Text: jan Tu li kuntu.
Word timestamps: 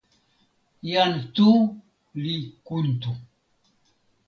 jan 0.91 1.13
Tu 1.35 1.49
li 2.23 2.35
kuntu. 2.67 3.11